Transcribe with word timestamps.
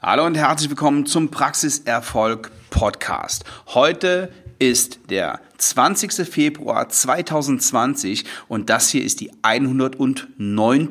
Hallo 0.00 0.24
und 0.26 0.36
herzlich 0.36 0.70
willkommen 0.70 1.06
zum 1.06 1.28
Praxiserfolg 1.28 2.52
Podcast. 2.70 3.44
Heute 3.66 4.32
ist 4.60 5.00
der 5.10 5.40
20. 5.56 6.12
Februar 6.24 6.88
2020 6.88 8.24
und 8.46 8.70
das 8.70 8.90
hier 8.90 9.02
ist 9.02 9.18
die 9.18 9.32
109. 9.42 10.88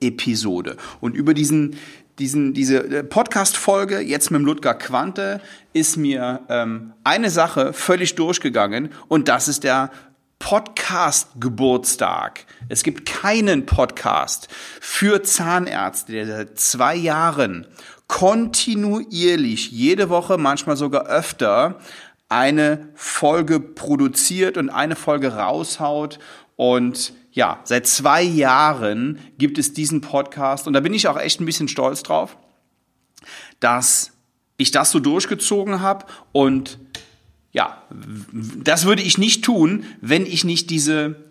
Episode. 0.00 0.76
Und 1.00 1.16
über 1.16 1.34
diesen 1.34 1.76
diesen, 2.20 2.54
diese 2.54 2.78
äh, 2.84 3.02
Podcast-Folge 3.02 4.00
jetzt 4.00 4.30
mit 4.30 4.40
dem 4.40 4.46
Ludger 4.46 4.74
Quante 4.74 5.40
ist 5.72 5.96
mir 5.96 6.40
ähm, 6.48 6.92
eine 7.04 7.30
Sache 7.30 7.72
völlig 7.72 8.14
durchgegangen 8.14 8.90
und 9.08 9.28
das 9.28 9.48
ist 9.48 9.64
der 9.64 9.90
Podcast-Geburtstag. 10.38 12.46
Es 12.68 12.82
gibt 12.82 13.06
keinen 13.06 13.66
Podcast 13.66 14.48
für 14.80 15.22
Zahnärzte, 15.22 16.12
der 16.12 16.26
seit 16.26 16.58
zwei 16.58 16.94
Jahren 16.94 17.66
kontinuierlich 18.06 19.70
jede 19.70 20.08
Woche, 20.08 20.38
manchmal 20.38 20.76
sogar 20.76 21.06
öfter, 21.06 21.78
eine 22.28 22.88
Folge 22.94 23.60
produziert 23.60 24.56
und 24.56 24.70
eine 24.70 24.96
Folge 24.96 25.34
raushaut. 25.34 26.18
Und 26.56 27.12
ja, 27.32 27.60
seit 27.64 27.86
zwei 27.86 28.22
Jahren 28.22 29.18
gibt 29.38 29.58
es 29.58 29.72
diesen 29.72 30.00
Podcast 30.00 30.66
und 30.66 30.72
da 30.72 30.80
bin 30.80 30.94
ich 30.94 31.08
auch 31.08 31.18
echt 31.18 31.40
ein 31.40 31.46
bisschen 31.46 31.68
stolz 31.68 32.02
drauf, 32.02 32.36
dass 33.60 34.12
ich 34.56 34.70
das 34.70 34.90
so 34.90 35.00
durchgezogen 35.00 35.80
habe 35.80 36.06
und 36.32 36.78
ja, 37.56 37.82
das 37.90 38.84
würde 38.84 39.00
ich 39.00 39.16
nicht 39.16 39.42
tun, 39.42 39.84
wenn 40.02 40.26
ich 40.26 40.44
nicht 40.44 40.68
diese 40.68 41.24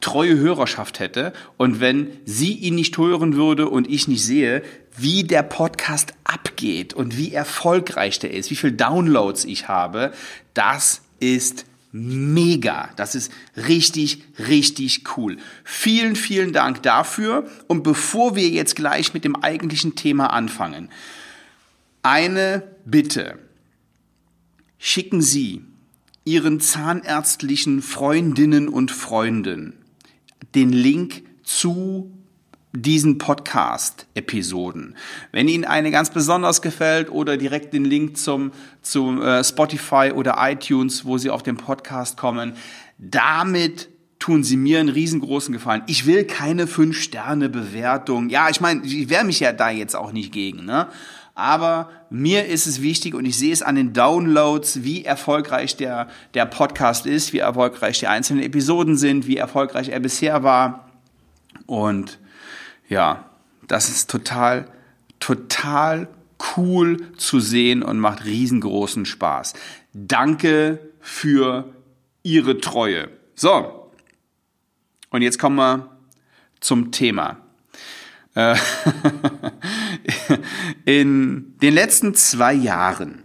treue 0.00 0.38
Hörerschaft 0.38 1.00
hätte 1.00 1.34
und 1.58 1.80
wenn 1.80 2.08
sie 2.24 2.54
ihn 2.54 2.76
nicht 2.76 2.96
hören 2.96 3.36
würde 3.36 3.68
und 3.68 3.86
ich 3.86 4.08
nicht 4.08 4.24
sehe, 4.24 4.62
wie 4.96 5.24
der 5.24 5.42
Podcast 5.42 6.14
abgeht 6.24 6.94
und 6.94 7.18
wie 7.18 7.34
erfolgreich 7.34 8.18
der 8.18 8.32
ist, 8.32 8.50
wie 8.50 8.56
viel 8.56 8.72
Downloads 8.72 9.44
ich 9.44 9.68
habe, 9.68 10.14
das 10.54 11.02
ist 11.20 11.66
mega. 11.92 12.88
Das 12.96 13.14
ist 13.14 13.30
richtig, 13.58 14.24
richtig 14.48 15.18
cool. 15.18 15.36
Vielen, 15.62 16.16
vielen 16.16 16.54
Dank 16.54 16.82
dafür. 16.84 17.46
Und 17.66 17.82
bevor 17.82 18.34
wir 18.34 18.48
jetzt 18.48 18.76
gleich 18.76 19.12
mit 19.12 19.24
dem 19.24 19.36
eigentlichen 19.36 19.94
Thema 19.94 20.28
anfangen, 20.28 20.88
eine 22.02 22.62
Bitte 22.86 23.38
schicken 24.78 25.20
Sie 25.20 25.64
Ihren 26.26 26.58
zahnärztlichen 26.58 27.82
Freundinnen 27.82 28.68
und 28.68 28.90
Freunden 28.90 29.74
den 30.56 30.72
Link 30.72 31.22
zu 31.44 32.10
diesen 32.72 33.18
Podcast-Episoden. 33.18 34.96
Wenn 35.30 35.46
Ihnen 35.46 35.64
eine 35.64 35.92
ganz 35.92 36.10
besonders 36.10 36.62
gefällt 36.62 37.12
oder 37.12 37.36
direkt 37.36 37.72
den 37.72 37.84
Link 37.84 38.16
zum, 38.16 38.50
zum 38.82 39.22
äh, 39.22 39.44
Spotify 39.44 40.10
oder 40.12 40.34
iTunes, 40.40 41.04
wo 41.04 41.16
Sie 41.16 41.30
auf 41.30 41.44
den 41.44 41.56
Podcast 41.56 42.16
kommen, 42.16 42.54
damit 42.98 43.88
tun 44.18 44.42
Sie 44.42 44.56
mir 44.56 44.80
einen 44.80 44.88
riesengroßen 44.88 45.52
Gefallen. 45.52 45.82
Ich 45.86 46.06
will 46.06 46.24
keine 46.24 46.66
Fünf-Sterne-Bewertung. 46.66 48.30
Ja, 48.30 48.50
ich 48.50 48.60
meine, 48.60 48.84
ich 48.84 49.08
wehre 49.08 49.24
mich 49.24 49.38
ja 49.38 49.52
da 49.52 49.70
jetzt 49.70 49.94
auch 49.94 50.10
nicht 50.10 50.32
gegen, 50.32 50.64
ne? 50.64 50.88
Aber 51.36 51.90
mir 52.08 52.46
ist 52.46 52.66
es 52.66 52.80
wichtig 52.80 53.14
und 53.14 53.26
ich 53.26 53.36
sehe 53.36 53.52
es 53.52 53.62
an 53.62 53.74
den 53.74 53.92
Downloads, 53.92 54.82
wie 54.82 55.04
erfolgreich 55.04 55.76
der, 55.76 56.08
der 56.32 56.46
Podcast 56.46 57.04
ist, 57.04 57.34
wie 57.34 57.38
erfolgreich 57.38 57.98
die 57.98 58.06
einzelnen 58.06 58.42
Episoden 58.42 58.96
sind, 58.96 59.26
wie 59.26 59.36
erfolgreich 59.36 59.90
er 59.90 60.00
bisher 60.00 60.42
war. 60.42 60.90
Und 61.66 62.18
ja, 62.88 63.30
das 63.68 63.90
ist 63.90 64.10
total, 64.10 64.66
total 65.20 66.08
cool 66.56 67.12
zu 67.18 67.38
sehen 67.38 67.82
und 67.82 67.98
macht 67.98 68.24
riesengroßen 68.24 69.04
Spaß. 69.04 69.52
Danke 69.92 70.78
für 71.00 71.74
Ihre 72.22 72.58
Treue. 72.62 73.10
So, 73.34 73.90
und 75.10 75.20
jetzt 75.20 75.38
kommen 75.38 75.56
wir 75.56 75.90
zum 76.60 76.92
Thema. 76.92 77.36
Äh, 78.34 78.56
in 80.84 81.54
den 81.62 81.74
letzten 81.74 82.14
zwei 82.14 82.52
Jahren, 82.52 83.22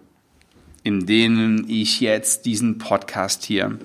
in 0.83 1.05
denen 1.05 1.69
ich 1.69 1.99
jetzt 2.01 2.45
diesen 2.45 2.77
Podcast 2.77 3.43
hier 3.43 3.77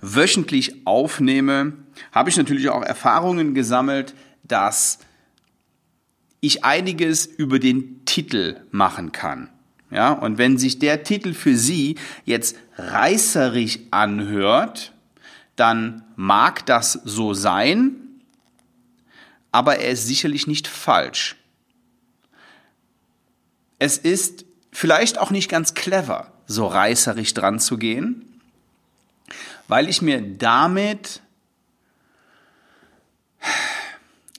wöchentlich 0.00 0.86
aufnehme, 0.86 1.74
habe 2.12 2.30
ich 2.30 2.36
natürlich 2.36 2.68
auch 2.68 2.82
Erfahrungen 2.82 3.54
gesammelt, 3.54 4.14
dass 4.42 4.98
ich 6.40 6.64
einiges 6.64 7.26
über 7.26 7.58
den 7.58 8.04
Titel 8.04 8.60
machen 8.70 9.12
kann. 9.12 9.48
Ja, 9.90 10.12
und 10.12 10.38
wenn 10.38 10.58
sich 10.58 10.78
der 10.78 11.04
Titel 11.04 11.32
für 11.32 11.56
Sie 11.56 11.96
jetzt 12.24 12.56
reißerig 12.76 13.88
anhört, 13.92 14.92
dann 15.56 16.02
mag 16.16 16.66
das 16.66 17.00
so 17.04 17.32
sein, 17.32 17.94
aber 19.52 19.78
er 19.78 19.92
ist 19.92 20.06
sicherlich 20.06 20.46
nicht 20.46 20.66
falsch. 20.66 21.36
Es 23.84 23.98
ist 23.98 24.46
vielleicht 24.72 25.18
auch 25.18 25.30
nicht 25.30 25.50
ganz 25.50 25.74
clever, 25.74 26.32
so 26.46 26.66
reißerig 26.66 27.34
dran 27.34 27.60
zu 27.60 27.76
gehen, 27.76 28.40
weil 29.68 29.90
ich 29.90 30.00
mir 30.00 30.22
damit, 30.22 31.20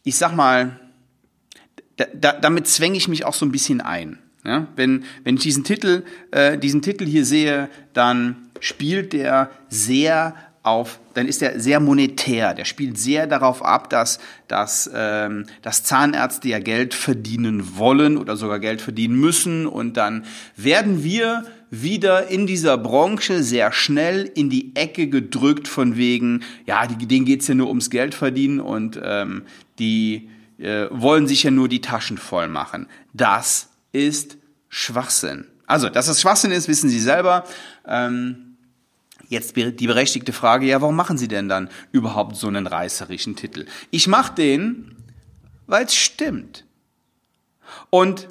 ich 0.04 0.18
sag 0.18 0.34
mal, 0.34 0.80
da, 1.98 2.06
da, 2.16 2.32
damit 2.32 2.68
zwänge 2.68 2.98
ich 2.98 3.08
mich 3.08 3.24
auch 3.24 3.36
so 3.36 3.46
ein 3.46 3.52
bisschen 3.52 3.82
ein. 3.82 4.18
Ja, 4.44 4.66
wenn, 4.76 5.06
wenn 5.24 5.36
ich 5.36 5.44
diesen 5.44 5.64
Titel, 5.64 6.06
äh, 6.32 6.58
diesen 6.58 6.82
Titel 6.82 7.06
hier 7.06 7.24
sehe, 7.24 7.70
dann 7.94 8.50
spielt 8.60 9.14
der 9.14 9.52
sehr 9.70 10.36
auf, 10.66 11.00
dann 11.14 11.28
ist 11.28 11.42
er 11.42 11.60
sehr 11.60 11.80
monetär. 11.80 12.54
Der 12.54 12.66
spielt 12.66 12.98
sehr 12.98 13.28
darauf 13.28 13.64
ab, 13.64 13.90
dass, 13.90 14.20
dass, 14.48 14.90
ähm, 14.94 15.46
dass 15.62 15.84
Zahnärzte 15.84 16.50
ja 16.50 16.60
Geld 16.60 16.94
verdienen 16.94 17.78
wollen 17.78 18.18
oder 18.18 18.36
sogar 18.36 18.60
Geld 18.60 18.82
verdienen 18.82 19.16
müssen. 19.16 19.68
Und 19.68 19.98
dann 19.98 20.26
werden 20.56 21.04
wir 21.04 21.46
wieder 21.70 22.28
in 22.28 22.48
dieser 22.48 22.78
Branche 22.78 23.44
sehr 23.44 23.72
schnell 23.72 24.30
in 24.36 24.50
die 24.50 24.76
Ecke 24.76 25.08
gedrückt 25.08 25.68
von 25.68 25.98
wegen, 25.98 26.44
ja, 26.66 26.88
die, 26.88 27.06
denen 27.06 27.26
geht's 27.26 27.48
ja 27.48 27.56
nur 27.56 27.68
ums 27.68 27.90
Geld 27.90 28.16
verdienen 28.16 28.60
und 28.60 29.00
ähm, 29.04 29.44
die 29.80 30.30
äh, 30.58 30.88
wollen 30.90 31.28
sich 31.28 31.44
ja 31.44 31.52
nur 31.52 31.68
die 31.68 31.82
Taschen 31.82 32.18
voll 32.18 32.48
machen. 32.48 32.88
Das 33.14 33.70
ist 33.92 34.38
Schwachsinn. 34.70 35.48
Also, 35.68 35.90
dass 35.90 36.06
das 36.06 36.22
Schwachsinn 36.22 36.52
ist, 36.52 36.68
wissen 36.68 36.90
Sie 36.90 37.00
selber. 37.00 37.46
Ähm, 37.88 38.45
Jetzt 39.28 39.56
die 39.56 39.88
berechtigte 39.88 40.34
Frage, 40.34 40.66
ja, 40.66 40.82
warum 40.82 40.96
machen 40.96 41.18
Sie 41.18 41.28
denn 41.28 41.50
dann 41.50 41.70
überhaupt 41.92 42.36
so 42.36 42.48
einen 42.48 42.68
reißerischen 42.68 43.36
Titel? 43.36 43.66
Ich 43.92 44.08
mache 44.08 44.36
den, 44.36 44.96
weil 45.68 45.86
es 45.86 45.96
stimmt. 45.96 46.66
Und 47.90 48.28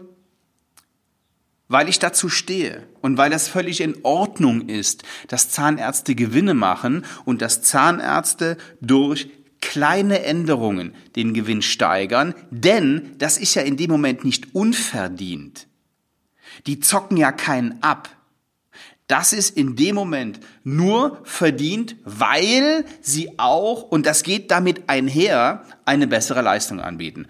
weil 1.69 1.88
ich 1.88 1.99
dazu 1.99 2.28
stehe 2.28 2.87
und 3.00 3.16
weil 3.16 3.31
das 3.31 3.49
völlig 3.49 3.81
in 3.81 3.97
Ordnung 4.05 4.69
ist, 4.69 5.03
dass 5.28 5.50
Zahnärzte 5.50 6.15
Gewinne 6.15 6.55
machen 6.55 7.05
und 7.25 7.43
dass 7.43 7.62
Zahnärzte 7.62 8.56
durch 8.81 9.28
kleine 9.61 10.22
Änderungen 10.22 10.94
den 11.16 11.32
Gewinn 11.32 11.62
steigern, 11.62 12.34
denn 12.50 13.12
das 13.19 13.38
ist 13.38 13.55
ja 13.55 13.62
in 13.62 13.76
dem 13.76 13.91
Moment 13.91 14.25
nicht 14.25 14.55
unverdient. 14.55 15.66
Die 16.66 16.81
zocken 16.81 17.16
ja 17.16 17.32
keinen 17.32 17.82
ab. 17.82 18.11
Das 19.07 19.35
ist 19.35 19.57
in 19.57 19.77
dem 19.77 19.95
Moment 19.95 20.41
nur 20.63 21.21
verdient, 21.25 21.97
weil 22.05 22.87
sie 23.03 23.39
auch, 23.39 23.83
und 23.83 24.07
das 24.07 24.23
geht 24.23 24.51
damit 24.51 24.89
einher, 24.89 25.65
eine 25.85 26.07
bessere 26.07 26.41
Leistung 26.41 26.81
anbieten. 26.81 27.27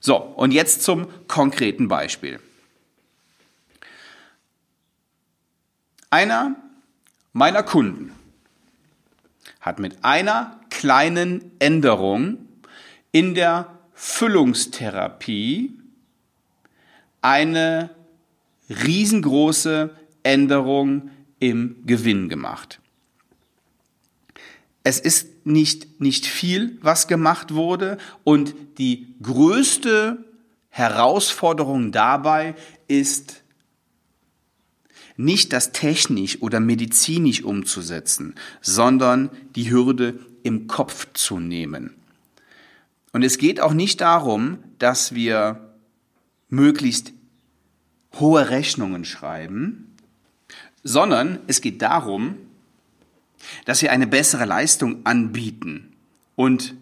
So, 0.00 0.16
und 0.16 0.52
jetzt 0.52 0.82
zum 0.82 1.06
konkreten 1.26 1.88
Beispiel. 1.88 2.40
Einer 6.08 6.56
meiner 7.34 7.62
Kunden 7.62 8.14
hat 9.60 9.78
mit 9.78 10.02
einer 10.04 10.58
kleinen 10.70 11.50
Änderung 11.58 12.38
in 13.12 13.34
der 13.34 13.78
Füllungstherapie 13.92 15.78
eine 17.20 17.90
riesengroße 18.70 19.90
Änderung 20.22 21.10
im 21.40 21.76
Gewinn 21.86 22.28
gemacht. 22.28 22.80
Es 24.84 25.00
ist 25.00 25.46
nicht, 25.46 26.00
nicht 26.00 26.26
viel, 26.26 26.78
was 26.80 27.08
gemacht 27.08 27.54
wurde 27.54 27.98
und 28.24 28.54
die 28.78 29.14
größte 29.22 30.24
Herausforderung 30.70 31.92
dabei 31.92 32.54
ist 32.86 33.42
nicht 35.16 35.52
das 35.52 35.72
technisch 35.72 36.40
oder 36.40 36.60
medizinisch 36.60 37.42
umzusetzen, 37.42 38.36
sondern 38.60 39.30
die 39.56 39.70
Hürde 39.70 40.20
im 40.44 40.68
Kopf 40.68 41.08
zu 41.12 41.40
nehmen. 41.40 41.94
Und 43.12 43.24
es 43.24 43.36
geht 43.36 43.60
auch 43.60 43.72
nicht 43.74 44.00
darum, 44.00 44.58
dass 44.78 45.14
wir 45.14 45.74
möglichst 46.48 47.12
hohe 48.14 48.48
Rechnungen 48.48 49.04
schreiben, 49.04 49.96
sondern 50.88 51.40
es 51.46 51.60
geht 51.60 51.82
darum, 51.82 52.36
dass 53.66 53.82
wir 53.82 53.92
eine 53.92 54.06
bessere 54.06 54.46
Leistung 54.46 55.04
anbieten 55.04 55.92
und 56.34 56.74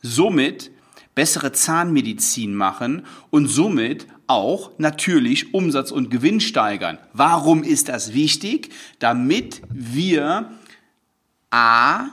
somit 0.00 0.70
bessere 1.14 1.52
Zahnmedizin 1.52 2.54
machen 2.54 3.04
und 3.30 3.46
somit 3.46 4.06
auch 4.26 4.72
natürlich 4.78 5.52
Umsatz 5.52 5.90
und 5.90 6.10
Gewinn 6.10 6.40
steigern. 6.40 6.98
Warum 7.12 7.62
ist 7.62 7.88
das 7.88 8.14
wichtig? 8.14 8.70
Damit 9.00 9.60
wir 9.68 10.50
A 11.50 12.06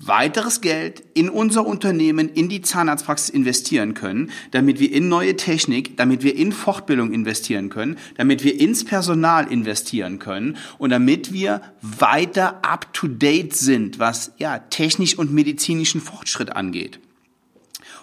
weiteres 0.00 0.60
Geld 0.60 1.02
in 1.14 1.28
unser 1.28 1.66
Unternehmen, 1.66 2.28
in 2.28 2.48
die 2.48 2.62
Zahnarztpraxis 2.62 3.30
investieren 3.30 3.94
können, 3.94 4.30
damit 4.52 4.78
wir 4.78 4.92
in 4.92 5.08
neue 5.08 5.36
Technik, 5.36 5.96
damit 5.96 6.22
wir 6.22 6.36
in 6.36 6.52
Fortbildung 6.52 7.12
investieren 7.12 7.68
können, 7.68 7.98
damit 8.16 8.44
wir 8.44 8.60
ins 8.60 8.84
Personal 8.84 9.50
investieren 9.50 10.18
können 10.18 10.56
und 10.78 10.90
damit 10.90 11.32
wir 11.32 11.62
weiter 11.82 12.64
up 12.64 12.92
to 12.92 13.08
date 13.08 13.54
sind, 13.54 13.98
was 13.98 14.32
ja 14.38 14.58
technisch 14.58 15.18
und 15.18 15.32
medizinischen 15.32 16.00
Fortschritt 16.00 16.54
angeht. 16.54 17.00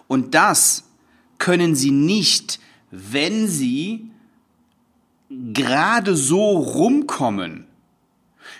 Und 0.07 0.35
das 0.35 0.83
können 1.37 1.75
Sie 1.75 1.91
nicht, 1.91 2.59
wenn 2.91 3.47
Sie 3.47 4.11
gerade 5.29 6.15
so 6.15 6.57
rumkommen 6.57 7.65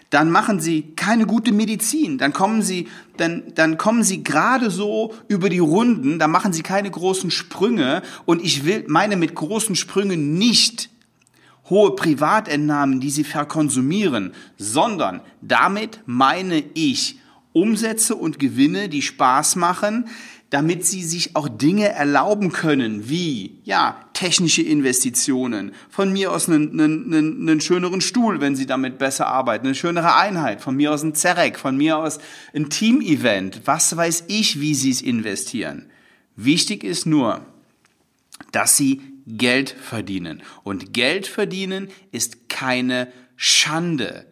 dann 0.10 0.32
machen 0.32 0.60
sie 0.60 0.94
keine 0.96 1.26
gute 1.26 1.52
Medizin, 1.52 2.18
dann 2.18 2.32
kommen 2.32 2.62
sie, 2.62 2.88
dann, 3.18 3.44
dann 3.56 3.78
kommen 3.78 4.04
sie 4.04 4.24
gerade 4.24 4.70
so 4.70 5.14
über 5.28 5.50
die 5.50 5.60
Runden, 5.60 6.20
dann 6.20 6.32
machen 6.32 6.54
sie 6.54 6.64
keine 6.64 6.90
großen 6.90 7.32
Sprünge. 7.32 8.02
Und 8.26 8.44
ich 8.44 8.66
will, 8.66 8.86
meine 8.88 9.16
mit 9.16 9.36
großen 9.36 9.76
Sprüngen 9.76 10.38
nicht 10.38 10.90
hohe 11.70 11.96
Privatentnahmen, 11.96 13.00
die 13.00 13.10
sie 13.10 13.24
verkonsumieren, 13.24 14.34
sondern 14.58 15.22
damit 15.42 16.02
meine 16.06 16.64
ich 16.76 17.20
Umsätze 17.56 18.16
und 18.16 18.38
Gewinne, 18.38 18.90
die 18.90 19.02
Spaß 19.02 19.56
machen, 19.56 20.10
damit 20.50 20.86
sie 20.86 21.04
sich 21.04 21.36
auch 21.36 21.50
Dinge 21.50 21.90
erlauben 21.90 22.52
können, 22.52 23.10
wie, 23.10 23.60
ja, 23.64 24.00
technische 24.14 24.62
Investitionen, 24.62 25.72
von 25.90 26.14
mir 26.14 26.32
aus 26.32 26.48
einen, 26.50 26.80
einen, 26.80 27.14
einen, 27.50 27.62
schöneren 27.62 28.02
Stuhl, 28.02 28.42
wenn 28.42 28.56
sie 28.56 28.66
damit 28.66 28.98
besser 28.98 29.28
arbeiten, 29.28 29.66
eine 29.66 29.76
schönere 29.76 30.16
Einheit, 30.16 30.62
von 30.62 30.76
mir 30.76 30.92
aus 30.92 31.02
ein 31.02 31.16
Zerek, 31.16 31.58
von 31.58 31.78
mir 31.78 31.98
aus 31.98 32.20
ein 32.54 32.70
Team-Event, 32.70 33.62
was 33.66 33.96
weiß 33.96 34.26
ich, 34.28 34.60
wie 34.60 34.76
sie 34.76 34.92
es 34.92 35.02
investieren. 35.02 35.90
Wichtig 36.36 36.84
ist 36.84 37.06
nur, 37.06 37.42
dass 38.52 38.78
sie 38.78 39.02
Geld 39.26 39.70
verdienen. 39.70 40.44
Und 40.64 40.94
Geld 40.94 41.26
verdienen 41.28 41.90
ist 42.12 42.50
keine 42.50 43.08
Schande, 43.36 44.26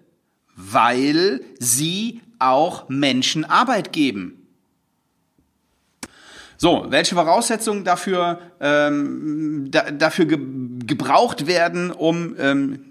weil 0.55 1.41
sie 1.59 2.21
auch 2.39 2.89
Menschen 2.89 3.45
Arbeit 3.45 3.94
geben. 3.94 4.44
So, 6.57 6.85
welche 6.89 7.15
Voraussetzungen 7.15 7.83
dafür, 7.83 8.39
ähm, 8.61 9.67
da, 9.69 9.91
dafür 9.91 10.25
ge 10.25 10.39
gebraucht 10.85 11.47
werden, 11.47 11.91
um 11.91 12.35
ähm, 12.39 12.85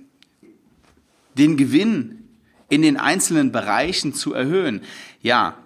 den 1.38 1.56
Gewinn 1.56 2.28
in 2.68 2.82
den 2.82 2.98
einzelnen 2.98 3.52
Bereichen 3.52 4.12
zu 4.12 4.34
erhöhen? 4.34 4.82
Ja, 5.22 5.56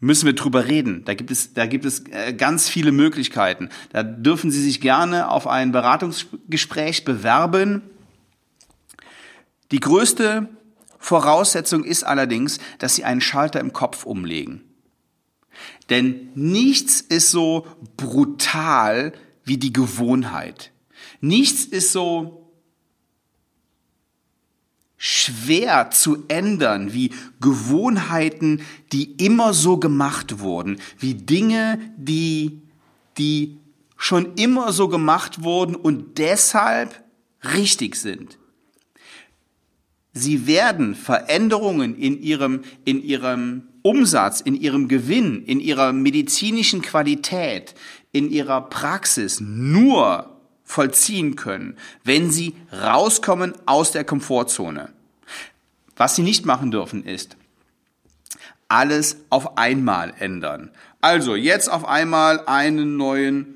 müssen 0.00 0.26
wir 0.26 0.34
drüber 0.34 0.66
reden. 0.66 1.02
Da 1.04 1.14
gibt 1.14 1.30
es, 1.30 1.54
da 1.54 1.66
gibt 1.66 1.84
es 1.84 2.04
äh, 2.10 2.34
ganz 2.34 2.68
viele 2.68 2.92
Möglichkeiten. 2.92 3.70
Da 3.92 4.02
dürfen 4.02 4.50
Sie 4.50 4.62
sich 4.62 4.80
gerne 4.80 5.30
auf 5.30 5.46
ein 5.46 5.72
Beratungsgespräch 5.72 7.04
bewerben. 7.04 7.82
Die 9.70 9.80
größte 9.80 10.48
Voraussetzung 10.98 11.84
ist 11.84 12.04
allerdings, 12.04 12.58
dass 12.78 12.94
Sie 12.94 13.04
einen 13.04 13.20
Schalter 13.20 13.60
im 13.60 13.72
Kopf 13.72 14.04
umlegen. 14.04 14.62
Denn 15.88 16.30
nichts 16.34 17.00
ist 17.00 17.30
so 17.30 17.66
brutal 17.96 19.12
wie 19.44 19.56
die 19.56 19.72
Gewohnheit. 19.72 20.72
Nichts 21.20 21.64
ist 21.64 21.92
so 21.92 22.46
schwer 24.96 25.90
zu 25.90 26.24
ändern 26.28 26.92
wie 26.92 27.12
Gewohnheiten, 27.40 28.62
die 28.92 29.12
immer 29.24 29.52
so 29.52 29.76
gemacht 29.76 30.40
wurden, 30.40 30.80
wie 30.98 31.14
Dinge, 31.14 31.78
die, 31.96 32.62
die 33.18 33.58
schon 33.96 34.34
immer 34.34 34.72
so 34.72 34.88
gemacht 34.88 35.42
wurden 35.42 35.76
und 35.76 36.18
deshalb 36.18 37.04
richtig 37.54 37.96
sind. 37.96 38.38
Sie 40.18 40.46
werden 40.46 40.94
Veränderungen 40.94 41.94
in 41.94 42.22
ihrem, 42.22 42.62
in 42.86 43.02
ihrem 43.02 43.64
Umsatz, 43.82 44.40
in 44.40 44.54
ihrem 44.54 44.88
Gewinn, 44.88 45.44
in 45.44 45.60
ihrer 45.60 45.92
medizinischen 45.92 46.80
Qualität, 46.80 47.74
in 48.12 48.30
ihrer 48.30 48.62
Praxis 48.62 49.40
nur 49.40 50.40
vollziehen 50.64 51.36
können, 51.36 51.76
wenn 52.02 52.30
sie 52.30 52.54
rauskommen 52.72 53.52
aus 53.66 53.92
der 53.92 54.04
Komfortzone. 54.04 54.88
Was 55.96 56.16
sie 56.16 56.22
nicht 56.22 56.46
machen 56.46 56.70
dürfen 56.70 57.04
ist, 57.04 57.36
alles 58.68 59.18
auf 59.28 59.58
einmal 59.58 60.14
ändern. 60.18 60.70
Also 61.02 61.36
jetzt 61.36 61.70
auf 61.70 61.86
einmal 61.86 62.40
einen 62.46 62.96
neuen 62.96 63.55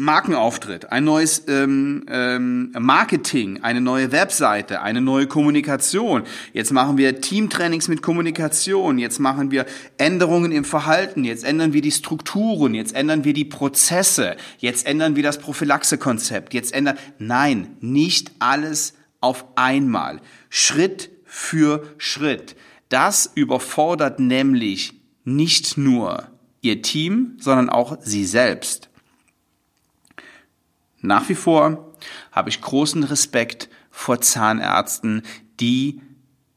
Markenauftritt, 0.00 0.92
ein 0.92 1.02
neues 1.02 1.42
ähm, 1.48 2.06
ähm, 2.08 2.70
Marketing, 2.78 3.64
eine 3.64 3.80
neue 3.80 4.12
Webseite, 4.12 4.80
eine 4.80 5.00
neue 5.00 5.26
Kommunikation. 5.26 6.22
Jetzt 6.52 6.70
machen 6.70 6.98
wir 6.98 7.20
Teamtrainings 7.20 7.88
mit 7.88 8.00
Kommunikation, 8.00 8.98
jetzt 8.98 9.18
machen 9.18 9.50
wir 9.50 9.66
Änderungen 9.96 10.52
im 10.52 10.64
Verhalten, 10.64 11.24
jetzt 11.24 11.42
ändern 11.42 11.72
wir 11.72 11.82
die 11.82 11.90
Strukturen, 11.90 12.74
jetzt 12.74 12.94
ändern 12.94 13.24
wir 13.24 13.32
die 13.32 13.44
Prozesse, 13.44 14.36
jetzt 14.58 14.86
ändern 14.86 15.16
wir 15.16 15.24
das 15.24 15.40
Prophylaxekonzept, 15.40 16.54
jetzt 16.54 16.72
ändern. 16.72 16.96
Nein, 17.18 17.76
nicht 17.80 18.30
alles 18.38 18.94
auf 19.20 19.46
einmal. 19.56 20.20
Schritt 20.48 21.10
für 21.24 21.82
Schritt. 21.98 22.54
Das 22.88 23.32
überfordert 23.34 24.20
nämlich 24.20 24.94
nicht 25.24 25.76
nur 25.76 26.28
Ihr 26.60 26.82
Team, 26.82 27.36
sondern 27.40 27.68
auch 27.68 27.98
Sie 28.00 28.24
selbst. 28.24 28.88
Nach 31.00 31.28
wie 31.28 31.34
vor 31.34 31.94
habe 32.32 32.48
ich 32.48 32.60
großen 32.60 33.04
Respekt 33.04 33.68
vor 33.90 34.20
Zahnärzten, 34.20 35.22
die 35.60 36.00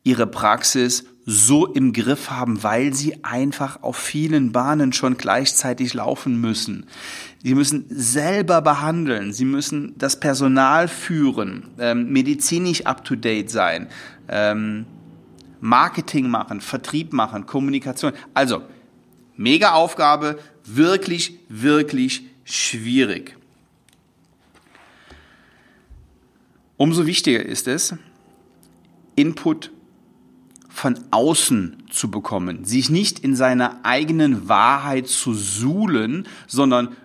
ihre 0.03 0.27
Praxis 0.27 1.05
so 1.25 1.67
im 1.67 1.93
Griff 1.93 2.31
haben, 2.31 2.63
weil 2.63 2.93
sie 2.93 3.23
einfach 3.23 3.83
auf 3.83 3.95
vielen 3.95 4.51
Bahnen 4.51 4.91
schon 4.91 5.17
gleichzeitig 5.17 5.93
laufen 5.93 6.41
müssen. 6.41 6.87
Sie 7.43 7.53
müssen 7.53 7.85
selber 7.89 8.61
behandeln, 8.61 9.31
sie 9.31 9.45
müssen 9.45 9.93
das 9.97 10.19
Personal 10.19 10.87
führen, 10.87 11.69
ähm, 11.79 12.11
medizinisch 12.11 12.85
up-to-date 12.85 13.49
sein, 13.49 13.87
ähm, 14.27 14.85
Marketing 15.59 16.27
machen, 16.27 16.59
Vertrieb 16.59 17.13
machen, 17.13 17.45
Kommunikation. 17.45 18.13
Also, 18.33 18.63
mega 19.37 19.73
Aufgabe, 19.73 20.39
wirklich, 20.65 21.39
wirklich 21.49 22.23
schwierig. 22.43 23.37
Umso 26.81 27.05
wichtiger 27.05 27.45
ist 27.45 27.67
es, 27.67 27.93
Input 29.13 29.69
von 30.67 30.97
außen 31.11 31.83
zu 31.91 32.09
bekommen, 32.09 32.65
sich 32.65 32.89
nicht 32.89 33.19
in 33.19 33.35
seiner 33.35 33.81
eigenen 33.83 34.49
Wahrheit 34.49 35.07
zu 35.07 35.35
suhlen, 35.35 36.27
sondern 36.47 36.95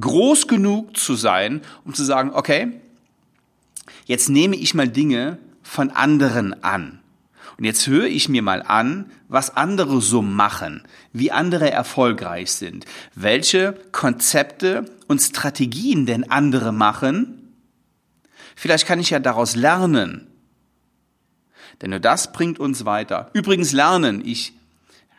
groß 0.00 0.48
genug 0.48 0.96
zu 0.96 1.14
sein, 1.14 1.60
um 1.84 1.94
zu 1.94 2.02
sagen, 2.02 2.32
okay, 2.34 2.80
jetzt 4.06 4.28
nehme 4.28 4.56
ich 4.56 4.74
mal 4.74 4.88
Dinge 4.88 5.38
von 5.62 5.90
anderen 5.90 6.64
an. 6.64 6.98
Und 7.56 7.62
jetzt 7.62 7.86
höre 7.86 8.08
ich 8.08 8.28
mir 8.28 8.42
mal 8.42 8.60
an, 8.60 9.08
was 9.28 9.56
andere 9.56 10.00
so 10.00 10.20
machen, 10.20 10.82
wie 11.12 11.30
andere 11.30 11.70
erfolgreich 11.70 12.50
sind, 12.50 12.86
welche 13.14 13.74
Konzepte 13.92 14.84
und 15.06 15.20
Strategien 15.20 16.06
denn 16.06 16.28
andere 16.28 16.72
machen 16.72 17.40
Vielleicht 18.56 18.86
kann 18.86 19.00
ich 19.00 19.10
ja 19.10 19.18
daraus 19.18 19.56
lernen. 19.56 20.28
Denn 21.82 21.90
nur 21.90 22.00
das 22.00 22.32
bringt 22.32 22.58
uns 22.58 22.84
weiter. 22.84 23.30
Übrigens 23.32 23.72
lernen, 23.72 24.22
ich 24.24 24.52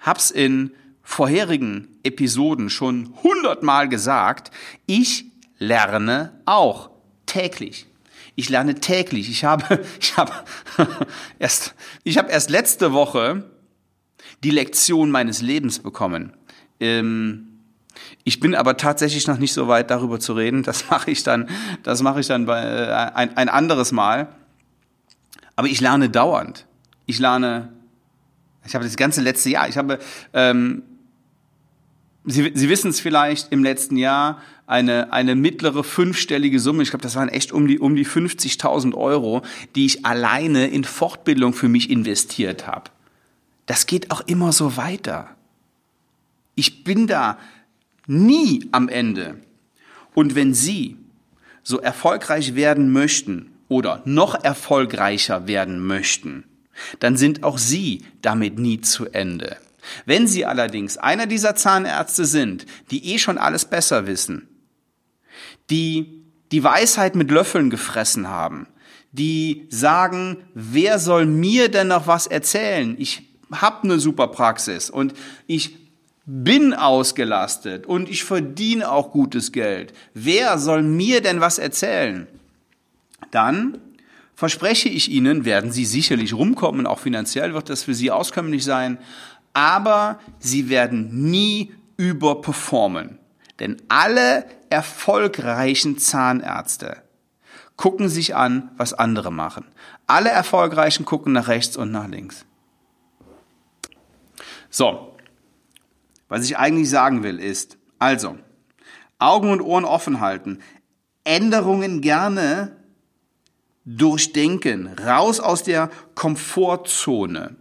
hab's 0.01 0.31
in 0.31 0.71
vorherigen 1.03 1.87
Episoden 2.03 2.69
schon 2.69 3.13
hundertmal 3.23 3.89
gesagt, 3.89 4.51
ich 4.85 5.25
lerne 5.59 6.33
auch 6.45 6.89
täglich. 7.25 7.85
Ich 8.35 8.49
lerne 8.49 8.75
täglich. 8.75 9.29
Ich 9.29 9.43
habe, 9.43 9.85
ich 9.99 10.17
habe 10.17 10.33
erst, 11.39 11.75
ich 12.03 12.17
habe 12.17 12.31
erst 12.31 12.49
letzte 12.49 12.93
Woche 12.93 13.49
die 14.43 14.51
Lektion 14.51 15.11
meines 15.11 15.41
Lebens 15.41 15.79
bekommen. 15.79 16.33
Ähm, 16.79 17.54
Ich 18.23 18.39
bin 18.39 18.55
aber 18.55 18.77
tatsächlich 18.77 19.27
noch 19.27 19.37
nicht 19.37 19.53
so 19.53 19.67
weit, 19.67 19.89
darüber 19.91 20.19
zu 20.19 20.33
reden. 20.33 20.63
Das 20.63 20.89
mache 20.89 21.11
ich 21.11 21.23
dann, 21.23 21.49
das 21.83 22.01
mache 22.01 22.19
ich 22.19 22.27
dann 22.27 22.45
bei, 22.45 22.61
äh, 22.61 23.11
ein, 23.15 23.37
ein 23.37 23.49
anderes 23.49 23.91
Mal. 23.91 24.27
Aber 25.55 25.67
ich 25.67 25.81
lerne 25.81 26.09
dauernd. 26.09 26.65
Ich 27.05 27.19
lerne, 27.19 27.69
ich 28.65 28.75
habe 28.75 28.83
das 28.83 28.95
ganze 28.97 29.21
letzte 29.21 29.49
Jahr, 29.49 29.69
ich 29.69 29.77
habe, 29.77 29.99
ähm, 30.33 30.83
Sie, 32.27 32.51
Sie 32.55 32.69
wissen 32.69 32.89
es 32.89 32.99
vielleicht, 32.99 33.51
im 33.51 33.63
letzten 33.63 33.97
Jahr 33.97 34.41
eine, 34.65 35.13
eine 35.13 35.35
mittlere 35.35 35.83
fünfstellige 35.83 36.59
Summe, 36.59 36.81
ich 36.81 36.89
glaube, 36.89 37.03
das 37.03 37.15
waren 37.15 37.29
echt 37.29 37.51
um 37.51 37.67
die, 37.67 37.77
um 37.77 37.95
die 37.95 38.05
50.000 38.05 38.95
Euro, 38.95 39.43
die 39.75 39.85
ich 39.85 40.05
alleine 40.05 40.67
in 40.67 40.83
Fortbildung 40.83 41.53
für 41.53 41.69
mich 41.69 41.91
investiert 41.91 42.65
habe. 42.65 42.89
Das 43.67 43.85
geht 43.85 44.09
auch 44.09 44.21
immer 44.21 44.51
so 44.51 44.75
weiter. 44.75 45.29
Ich 46.55 46.83
bin 46.83 47.05
da 47.05 47.37
nie 48.07 48.67
am 48.71 48.89
Ende. 48.89 49.39
Und 50.13 50.35
wenn 50.35 50.53
Sie 50.53 50.97
so 51.63 51.79
erfolgreich 51.79 52.55
werden 52.55 52.91
möchten 52.91 53.51
oder 53.67 54.01
noch 54.05 54.43
erfolgreicher 54.43 55.47
werden 55.47 55.79
möchten, 55.85 56.45
dann 56.99 57.17
sind 57.17 57.43
auch 57.43 57.57
Sie 57.57 58.03
damit 58.21 58.59
nie 58.59 58.81
zu 58.81 59.07
Ende. 59.07 59.57
Wenn 60.05 60.27
Sie 60.27 60.45
allerdings 60.45 60.97
einer 60.97 61.27
dieser 61.27 61.55
Zahnärzte 61.55 62.25
sind, 62.25 62.65
die 62.91 63.13
eh 63.13 63.19
schon 63.19 63.37
alles 63.37 63.65
besser 63.65 64.07
wissen, 64.07 64.47
die 65.69 66.23
die 66.51 66.63
Weisheit 66.63 67.15
mit 67.15 67.31
Löffeln 67.31 67.69
gefressen 67.69 68.27
haben, 68.27 68.67
die 69.11 69.67
sagen, 69.69 70.37
wer 70.53 70.99
soll 70.99 71.25
mir 71.25 71.69
denn 71.69 71.87
noch 71.87 72.07
was 72.07 72.27
erzählen? 72.27 72.95
Ich 72.99 73.23
habe 73.51 73.83
eine 73.83 73.99
super 73.99 74.27
Praxis 74.27 74.89
und 74.89 75.13
ich 75.47 75.84
bin 76.25 76.73
ausgelastet 76.73 77.85
und 77.85 78.09
ich 78.09 78.23
verdiene 78.23 78.91
auch 78.91 79.11
gutes 79.11 79.51
Geld. 79.51 79.93
Wer 80.13 80.57
soll 80.57 80.81
mir 80.81 81.21
denn 81.21 81.39
was 81.39 81.59
erzählen? 81.59 82.27
Dann 83.31 83.77
verspreche 84.33 84.89
ich 84.89 85.09
Ihnen, 85.11 85.45
werden 85.45 85.71
Sie 85.71 85.85
sicherlich 85.85 86.33
rumkommen, 86.33 86.87
auch 86.87 86.99
finanziell 86.99 87.53
wird 87.53 87.69
das 87.69 87.83
für 87.83 87.93
Sie 87.93 88.11
auskömmlich 88.11 88.63
sein, 88.63 88.97
aber 89.53 90.19
Sie 90.39 90.69
werden 90.69 91.29
nie 91.29 91.73
überperformen. 91.97 93.19
Denn 93.59 93.77
alle 93.87 94.45
erfolgreichen 94.69 95.97
Zahnärzte 95.97 96.97
gucken 97.77 98.09
sich 98.09 98.35
an, 98.35 98.71
was 98.77 98.93
andere 98.93 99.31
machen. 99.31 99.65
Alle 100.07 100.29
erfolgreichen 100.29 101.05
gucken 101.05 101.33
nach 101.33 101.47
rechts 101.47 101.77
und 101.77 101.91
nach 101.91 102.07
links. 102.07 102.45
So, 104.69 105.14
was 106.27 106.45
ich 106.45 106.57
eigentlich 106.57 106.89
sagen 106.89 107.23
will 107.23 107.39
ist, 107.39 107.77
also, 107.99 108.37
Augen 109.19 109.49
und 109.49 109.61
Ohren 109.61 109.85
offen 109.85 110.19
halten, 110.19 110.59
Änderungen 111.23 112.01
gerne 112.01 112.75
durchdenken, 113.85 114.87
raus 114.87 115.39
aus 115.39 115.63
der 115.63 115.89
Komfortzone. 116.15 117.55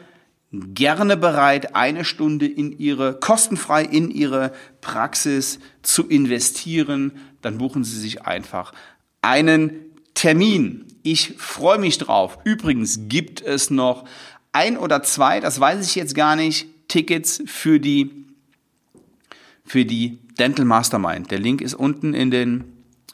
gerne 0.52 1.18
bereit, 1.18 1.76
eine 1.76 2.06
Stunde 2.06 2.46
in 2.46 2.78
ihre, 2.78 3.20
kostenfrei 3.20 3.84
in 3.84 4.12
ihre 4.12 4.54
Praxis 4.82 5.60
zu 5.82 6.08
investieren. 6.08 7.12
Dann 7.42 7.58
buchen 7.58 7.84
Sie 7.84 8.00
sich 8.00 8.22
einfach 8.24 8.72
einen 9.22 9.72
Termin. 10.14 10.86
Ich 11.02 11.34
freue 11.38 11.80
mich 11.80 11.98
drauf. 11.98 12.38
Übrigens 12.44 13.08
gibt 13.08 13.42
es 13.42 13.72
noch 13.72 14.06
ein 14.52 14.78
oder 14.78 15.02
zwei, 15.02 15.40
das 15.40 15.60
weiß 15.60 15.86
ich 15.86 15.96
jetzt 15.96 16.14
gar 16.14 16.36
nicht, 16.36 16.68
Tickets 16.88 17.42
für 17.48 17.80
die, 17.80 18.23
für 19.66 19.86
die 19.86 20.20
Dental 20.38 20.66
Mastermind. 20.66 21.32
Der 21.32 21.40
Link 21.40 21.62
ist 21.62 21.74
unten 21.74 22.14
in 22.14 22.32
den, 22.32 22.66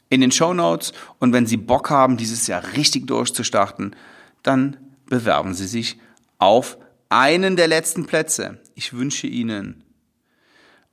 in 0.08 0.20
den 0.20 0.32
Show 0.32 0.54
Notes. 0.54 0.92
Und 1.18 1.32
wenn 1.32 1.46
Sie 1.46 1.56
Bock 1.56 1.90
haben, 1.90 2.16
dieses 2.16 2.46
Jahr 2.46 2.62
richtig 2.76 3.06
durchzustarten, 3.06 3.96
dann 4.42 4.76
bewerben 5.06 5.54
Sie 5.54 5.66
sich 5.66 5.98
auf 6.38 6.78
einen 7.08 7.56
der 7.56 7.68
letzten 7.68 8.06
Plätze. 8.06 8.60
Ich 8.74 8.92
wünsche 8.92 9.26
Ihnen 9.26 9.84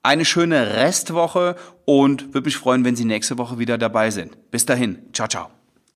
eine 0.03 0.25
schöne 0.25 0.75
Restwoche 0.75 1.55
und 1.85 2.33
würde 2.33 2.45
mich 2.45 2.57
freuen, 2.57 2.85
wenn 2.85 2.95
Sie 2.95 3.05
nächste 3.05 3.37
Woche 3.37 3.59
wieder 3.59 3.77
dabei 3.77 4.11
sind. 4.11 4.51
Bis 4.51 4.65
dahin. 4.65 4.99
Ciao, 5.13 5.27
ciao. 5.27 5.56